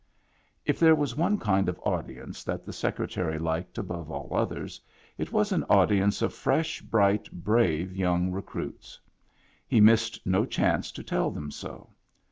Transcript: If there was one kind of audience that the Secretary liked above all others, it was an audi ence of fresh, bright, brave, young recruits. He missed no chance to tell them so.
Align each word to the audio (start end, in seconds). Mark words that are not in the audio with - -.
If 0.65 0.79
there 0.79 0.95
was 0.95 1.15
one 1.15 1.37
kind 1.37 1.69
of 1.69 1.79
audience 1.83 2.43
that 2.43 2.65
the 2.65 2.73
Secretary 2.73 3.37
liked 3.37 3.77
above 3.77 4.09
all 4.09 4.35
others, 4.35 4.81
it 5.15 5.31
was 5.31 5.51
an 5.51 5.63
audi 5.69 5.99
ence 5.99 6.23
of 6.23 6.33
fresh, 6.33 6.81
bright, 6.81 7.31
brave, 7.31 7.95
young 7.95 8.31
recruits. 8.31 8.99
He 9.67 9.79
missed 9.79 10.25
no 10.25 10.43
chance 10.47 10.91
to 10.93 11.03
tell 11.03 11.29
them 11.29 11.51
so. 11.51 11.91